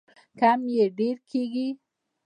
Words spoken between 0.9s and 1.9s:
ډیر کیږي.